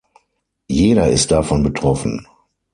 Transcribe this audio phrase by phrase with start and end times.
[0.67, 2.25] Jeder ist davon betroffen.